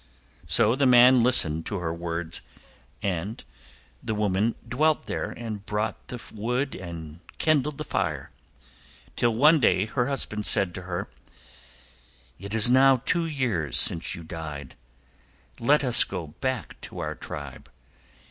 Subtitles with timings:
[0.47, 2.41] So the man listened to her words,
[3.03, 3.43] and
[4.01, 8.31] the woman dwelt there and brought the wood and kindled the fire,
[9.15, 11.07] till one day her husband said to her:
[12.39, 14.73] "It is now two years since you died.
[15.59, 17.69] Let us now go back to our tribe.